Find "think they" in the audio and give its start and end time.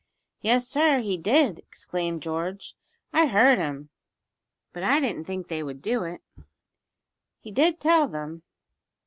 5.25-5.61